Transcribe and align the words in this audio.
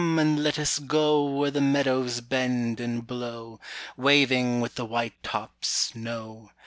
and 0.17 0.41
let 0.43 0.57
us 0.57 0.79
go 0.79 1.23
Where 1.23 1.51
the 1.51 1.61
meadows 1.61 2.21
bend 2.21 2.79
and 2.79 3.05
blow, 3.05 3.59
Waving 3.95 4.59
with 4.59 4.73
the 4.73 4.85
white 4.85 5.21
tops' 5.21 5.67
snow. 5.93 6.49